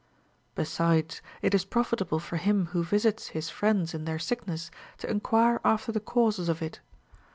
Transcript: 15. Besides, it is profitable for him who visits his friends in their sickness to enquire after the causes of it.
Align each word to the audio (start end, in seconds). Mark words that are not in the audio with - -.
15. 0.55 0.55
Besides, 0.55 1.21
it 1.43 1.53
is 1.53 1.63
profitable 1.63 2.17
for 2.17 2.37
him 2.37 2.65
who 2.73 2.83
visits 2.83 3.27
his 3.27 3.51
friends 3.51 3.93
in 3.93 4.05
their 4.05 4.17
sickness 4.17 4.71
to 4.97 5.07
enquire 5.07 5.61
after 5.63 5.91
the 5.91 5.99
causes 5.99 6.49
of 6.49 6.59
it. 6.59 6.79